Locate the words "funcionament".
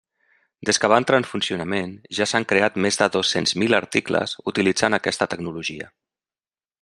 1.31-1.91